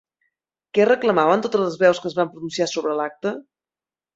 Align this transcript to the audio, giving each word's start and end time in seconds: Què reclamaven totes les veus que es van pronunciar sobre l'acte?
Què 0.77 0.87
reclamaven 0.89 1.45
totes 1.47 1.63
les 1.65 1.77
veus 1.83 2.01
que 2.01 2.09
es 2.13 2.17
van 2.21 2.33
pronunciar 2.33 2.71
sobre 2.73 2.99
l'acte? 3.03 3.37